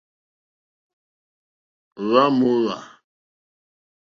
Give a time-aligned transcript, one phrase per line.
[2.05, 2.75] Hwá mòhwá.